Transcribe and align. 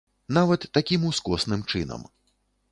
Нават 0.37 0.65
такім 0.77 1.05
ускосным 1.11 1.61
чынам. 1.73 2.11